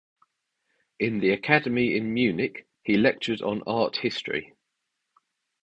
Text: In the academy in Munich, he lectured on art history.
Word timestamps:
In 0.97 1.19
the 1.19 1.29
academy 1.29 1.95
in 1.95 2.11
Munich, 2.11 2.65
he 2.81 2.97
lectured 2.97 3.43
on 3.43 3.61
art 3.67 3.97
history. 3.97 4.55